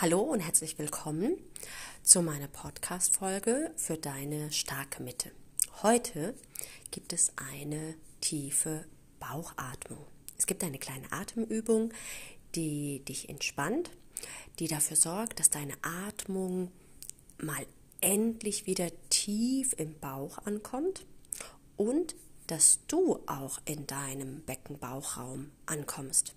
Hallo 0.00 0.20
und 0.20 0.40
herzlich 0.40 0.78
willkommen 0.78 1.36
zu 2.02 2.22
meiner 2.22 2.48
Podcast-Folge 2.48 3.70
für 3.76 3.98
deine 3.98 4.50
starke 4.50 5.02
Mitte. 5.02 5.30
Heute 5.82 6.32
gibt 6.90 7.12
es 7.12 7.32
eine 7.36 7.96
tiefe 8.22 8.86
Bauchatmung. 9.18 10.06
Es 10.38 10.46
gibt 10.46 10.64
eine 10.64 10.78
kleine 10.78 11.12
Atemübung, 11.12 11.92
die 12.54 13.04
dich 13.04 13.28
entspannt, 13.28 13.90
die 14.58 14.68
dafür 14.68 14.96
sorgt, 14.96 15.38
dass 15.38 15.50
deine 15.50 15.74
Atmung 15.82 16.72
mal 17.36 17.66
endlich 18.00 18.64
wieder 18.64 18.88
tief 19.10 19.74
im 19.76 19.98
Bauch 20.00 20.38
ankommt 20.46 21.04
und 21.76 22.16
dass 22.46 22.78
du 22.88 23.20
auch 23.26 23.60
in 23.66 23.86
deinem 23.86 24.40
Beckenbauchraum 24.44 25.50
ankommst. 25.66 26.34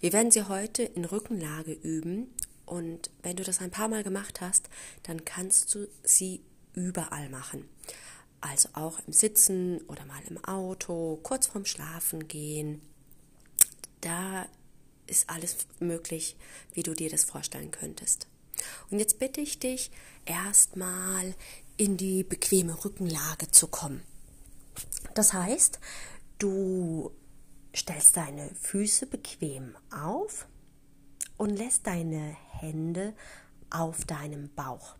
Wir 0.00 0.12
werden 0.12 0.32
sie 0.32 0.48
heute 0.48 0.82
in 0.82 1.04
Rückenlage 1.04 1.72
üben 1.72 2.34
und 2.66 3.10
wenn 3.22 3.36
du 3.36 3.44
das 3.44 3.60
ein 3.60 3.70
paar 3.70 3.88
Mal 3.88 4.02
gemacht 4.02 4.40
hast, 4.40 4.68
dann 5.02 5.24
kannst 5.24 5.74
du 5.74 5.88
sie 6.02 6.40
überall 6.74 7.28
machen. 7.28 7.68
Also 8.40 8.68
auch 8.74 8.98
im 9.06 9.12
Sitzen 9.12 9.80
oder 9.82 10.04
mal 10.04 10.22
im 10.28 10.42
Auto, 10.44 11.18
kurz 11.22 11.46
vorm 11.46 11.64
Schlafen 11.64 12.28
gehen. 12.28 12.82
Da 14.00 14.46
ist 15.06 15.30
alles 15.30 15.56
möglich, 15.80 16.36
wie 16.72 16.82
du 16.82 16.94
dir 16.94 17.10
das 17.10 17.24
vorstellen 17.24 17.70
könntest. 17.70 18.26
Und 18.90 18.98
jetzt 18.98 19.18
bitte 19.18 19.40
ich 19.40 19.58
dich, 19.58 19.90
erstmal 20.24 21.34
in 21.76 21.96
die 21.96 22.22
bequeme 22.22 22.84
Rückenlage 22.84 23.50
zu 23.50 23.66
kommen. 23.66 24.02
Das 25.14 25.32
heißt, 25.32 25.78
du 26.38 27.10
stellst 27.74 28.16
deine 28.16 28.50
Füße 28.60 29.06
bequem 29.06 29.76
auf 29.90 30.46
und 31.44 31.58
lässt 31.58 31.86
deine 31.86 32.34
Hände 32.52 33.12
auf 33.68 34.06
deinem 34.06 34.48
Bauch, 34.54 34.96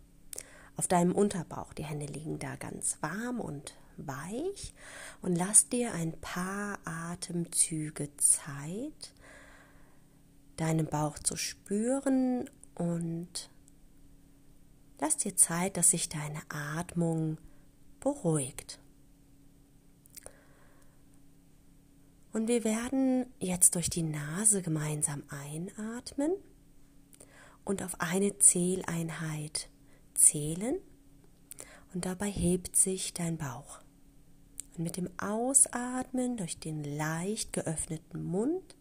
auf 0.77 0.87
deinem 0.87 1.15
Unterbauch. 1.15 1.73
Die 1.73 1.83
Hände 1.83 2.05
liegen 2.05 2.37
da 2.37 2.55
ganz 2.55 2.99
warm 3.01 3.39
und 3.39 3.73
weich 3.97 4.75
und 5.23 5.35
lass 5.35 5.69
dir 5.69 5.95
ein 5.95 6.11
paar 6.21 6.77
Atemzüge 6.85 8.15
Zeit, 8.17 9.15
deinen 10.57 10.85
Bauch 10.85 11.17
zu 11.17 11.35
spüren 11.35 12.47
und 12.75 13.49
lass 14.99 15.17
dir 15.17 15.35
Zeit, 15.35 15.77
dass 15.77 15.89
sich 15.89 16.09
deine 16.09 16.43
Atmung 16.49 17.39
beruhigt. 17.99 18.77
Und 22.35 22.49
wir 22.49 22.65
werden 22.65 23.27
jetzt 23.39 23.75
durch 23.75 23.89
die 23.89 24.03
Nase 24.03 24.61
gemeinsam 24.61 25.23
einatmen 25.29 26.33
und 27.63 27.81
auf 27.81 28.01
eine 28.01 28.37
Zähleinheit 28.39 29.69
zählen 30.15 30.75
und 31.93 32.03
dabei 32.03 32.29
hebt 32.29 32.75
sich 32.75 33.13
dein 33.13 33.37
Bauch. 33.37 33.79
Und 34.75 34.83
mit 34.83 34.97
dem 34.97 35.09
Ausatmen 35.17 36.35
durch 36.35 36.59
den 36.59 36.83
leicht 36.83 37.53
geöffneten 37.53 38.21
Mund 38.21 38.75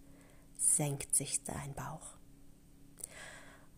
senkt 0.56 1.14
sich 1.14 1.44
dein 1.44 1.74
Bauch. 1.74 2.16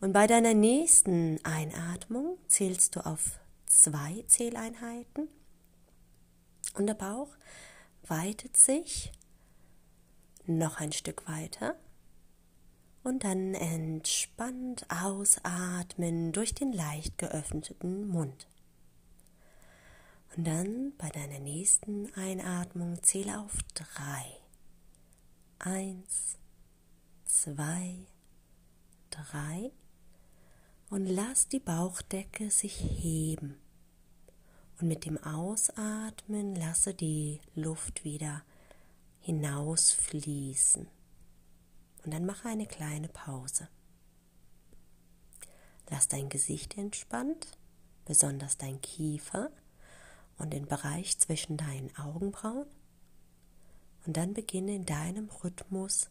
Und 0.01 0.15
bei 0.15 0.27
deiner 0.27 0.55
nächsten 0.55 1.39
Einatmung 1.45 2.39
zählst 2.47 2.97
du 2.97 3.05
auf 3.05 3.39
zwei 3.67 4.25
Zähleinheiten 4.27 5.29
und 6.77 6.87
der 6.87 6.95
Bauch 6.95 7.37
weitet 8.07 8.57
sich 8.57 9.13
noch 10.49 10.79
ein 10.79 10.93
Stück 10.93 11.29
weiter 11.29 11.77
und 13.03 13.23
dann 13.23 13.55
entspannt 13.55 14.87
ausatmen 14.91 16.33
durch 16.33 16.55
den 16.55 16.73
leicht 16.73 17.19
geöffneten 17.19 18.09
Mund. 18.09 18.49
Und 20.37 20.47
dann 20.47 20.93
bei 20.99 21.09
deiner 21.11 21.39
nächsten 21.39 22.13
Einatmung 22.15 23.03
zähle 23.03 23.39
auf 23.39 23.63
drei. 23.75 24.25
Eins, 25.59 26.37
zwei, 27.25 28.07
drei 29.11 29.71
und 30.91 31.07
lass 31.07 31.49
die 31.49 31.61
Bauchdecke 31.61 32.51
sich 32.51 32.77
heben. 32.77 33.57
Und 34.81 34.89
mit 34.89 35.05
dem 35.05 35.23
Ausatmen 35.23 36.55
lasse 36.55 36.93
die 36.93 37.41
Luft 37.55 38.05
wieder 38.05 38.43
hinausfließen. 39.27 40.87
Und 42.05 42.15
dann 42.15 42.27
mache 42.27 42.49
eine 42.49 42.67
kleine 42.67 43.09
Pause. 43.09 43.69
Lass 45.91 46.07
dein 46.07 46.29
Gesicht 46.29 46.79
entspannt, 46.79 47.59
besonders 48.05 48.57
dein 48.57 48.81
Kiefer 48.81 49.51
und 50.39 50.53
den 50.53 50.67
Bereich 50.67 51.19
zwischen 51.19 51.57
deinen 51.57 51.95
Augenbrauen. 51.97 52.69
Und 54.07 54.17
dann 54.17 54.33
beginne 54.33 54.77
in 54.77 54.87
deinem 54.87 55.29
Rhythmus 55.29 56.09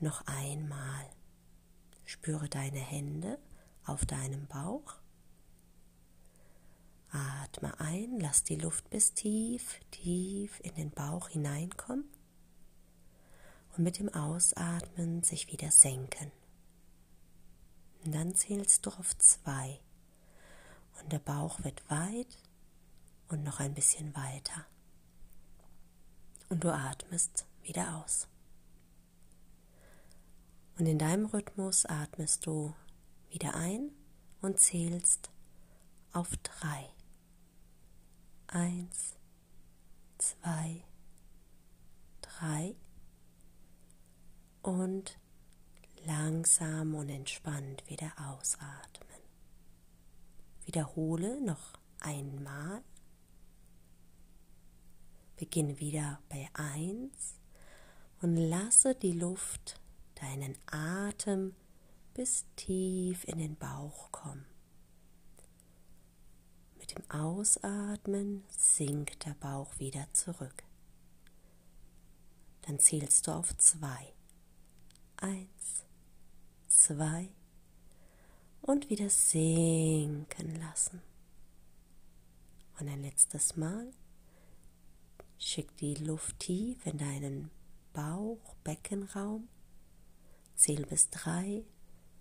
noch 0.00 0.26
einmal. 0.26 1.10
Spüre 2.06 2.48
deine 2.48 2.80
Hände 2.80 3.38
auf 3.84 4.06
deinem 4.06 4.46
Bauch. 4.46 4.94
Atme 7.10 7.78
ein, 7.78 8.18
lass 8.20 8.42
die 8.42 8.56
Luft 8.56 8.88
bis 8.88 9.12
tief, 9.12 9.80
tief 9.90 10.60
in 10.60 10.74
den 10.76 10.90
Bauch 10.90 11.28
hineinkommen 11.28 12.08
und 13.76 13.84
mit 13.84 13.98
dem 13.98 14.08
Ausatmen 14.12 15.22
sich 15.22 15.50
wieder 15.50 15.70
senken. 15.70 16.30
Und 18.04 18.14
dann 18.14 18.34
zählst 18.34 18.86
du 18.86 18.90
auf 18.90 19.16
zwei 19.18 19.80
und 21.00 21.12
der 21.12 21.18
Bauch 21.18 21.62
wird 21.64 21.88
weit 21.90 22.38
und 23.28 23.42
noch 23.42 23.60
ein 23.60 23.74
bisschen 23.74 24.14
weiter. 24.14 24.66
Und 26.48 26.62
du 26.62 26.72
atmest 26.72 27.46
wieder 27.62 27.96
aus. 27.96 28.28
Und 30.78 30.86
in 30.86 30.98
deinem 30.98 31.26
Rhythmus 31.26 31.86
atmest 31.86 32.46
du 32.46 32.74
wieder 33.30 33.54
ein 33.54 33.90
und 34.40 34.60
zählst 34.60 35.30
auf 36.12 36.28
drei. 36.42 36.90
Eins, 38.48 39.14
zwei, 40.18 40.84
drei 42.20 42.76
und 44.64 45.18
langsam 46.06 46.94
und 46.94 47.10
entspannt 47.10 47.84
wieder 47.86 48.12
ausatmen. 48.18 49.20
Wiederhole 50.64 51.40
noch 51.42 51.74
einmal. 52.00 52.82
Beginne 55.36 55.78
wieder 55.80 56.20
bei 56.30 56.48
1 56.54 57.36
und 58.22 58.36
lasse 58.36 58.94
die 58.94 59.12
Luft 59.12 59.80
deinen 60.14 60.56
Atem 60.66 61.54
bis 62.14 62.46
tief 62.56 63.24
in 63.24 63.38
den 63.38 63.56
Bauch 63.56 64.10
kommen. 64.12 64.46
Mit 66.78 66.96
dem 66.96 67.10
Ausatmen 67.10 68.44
sinkt 68.48 69.26
der 69.26 69.34
Bauch 69.34 69.78
wieder 69.78 70.06
zurück. 70.12 70.64
Dann 72.62 72.78
zählst 72.78 73.26
du 73.26 73.32
auf 73.32 73.54
2. 73.58 74.13
Eins, 75.24 75.86
zwei 76.68 77.30
und 78.60 78.90
wieder 78.90 79.08
sinken 79.08 80.60
lassen. 80.60 81.00
Und 82.78 82.88
ein 82.88 83.00
letztes 83.00 83.56
Mal 83.56 83.90
schick 85.38 85.74
die 85.78 85.94
Luft 85.94 86.40
tief 86.40 86.84
in 86.84 86.98
deinen 86.98 87.50
Bauch-Beckenraum. 87.94 89.48
Zähl 90.56 90.84
bis 90.84 91.08
drei. 91.08 91.64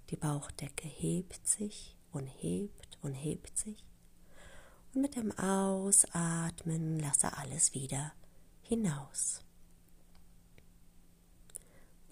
Die 0.10 0.16
Bauchdecke 0.16 0.88
hebt 0.88 1.46
sich 1.46 1.98
und 2.14 2.28
hebt 2.28 2.98
und 3.02 3.16
hebt 3.16 3.58
sich. 3.58 3.84
Und 4.94 5.02
mit 5.02 5.18
dem 5.18 5.38
Ausatmen 5.38 7.00
lasse 7.00 7.36
alles 7.36 7.74
wieder 7.74 8.14
hinaus. 8.62 9.42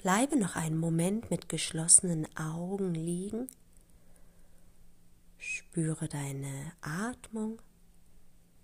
Bleibe 0.02 0.36
noch 0.36 0.56
einen 0.56 0.80
Moment 0.80 1.30
mit 1.30 1.48
geschlossenen 1.48 2.28
Augen 2.36 2.96
liegen. 2.96 3.48
Spüre 5.38 6.08
deine 6.08 6.72
Atmung, 6.82 7.62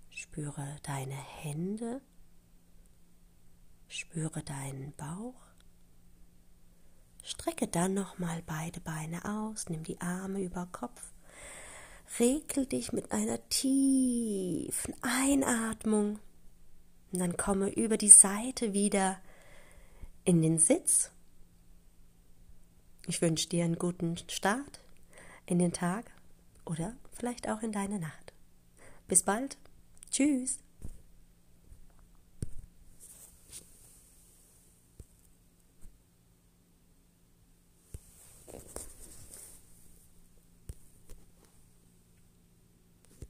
spüre 0.09 0.77
deine 0.81 1.13
Hände, 1.13 2.01
spüre 3.87 4.41
deinen 4.41 4.93
Bauch. 4.93 5.39
Strecke 7.21 7.67
dann 7.67 7.93
nochmal 7.93 8.41
beide 8.47 8.79
Beine 8.79 9.23
aus, 9.25 9.69
nimm 9.69 9.83
die 9.83 10.01
Arme 10.01 10.41
über 10.41 10.67
Kopf, 10.71 11.13
regel 12.19 12.65
dich 12.65 12.93
mit 12.93 13.11
einer 13.11 13.47
tiefen 13.49 14.95
Einatmung. 15.03 16.17
Und 17.11 17.19
dann 17.19 17.37
komme 17.37 17.69
über 17.69 17.97
die 17.97 18.09
Seite 18.09 18.73
wieder 18.73 19.19
in 20.23 20.41
den 20.41 20.57
Sitz 20.57 21.11
ich 23.07 23.21
wünsche 23.21 23.49
dir 23.49 23.63
einen 23.63 23.79
guten 23.79 24.17
Start 24.29 24.81
in 25.45 25.59
den 25.59 25.73
Tag 25.73 26.11
oder 26.65 26.93
vielleicht 27.13 27.49
auch 27.49 27.63
in 27.63 27.71
deine 27.71 27.99
Nacht. 27.99 28.33
Bis 29.07 29.23
bald. 29.23 29.57
Tschüss. 30.11 30.59